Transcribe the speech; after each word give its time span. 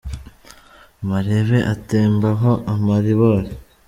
Marebe 1.07 1.59
atembaho 1.73 2.51
amaribori 2.73 3.51